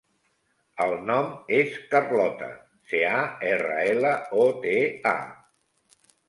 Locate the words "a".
3.19-3.19, 5.13-6.09